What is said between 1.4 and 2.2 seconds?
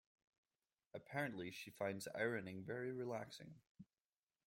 she finds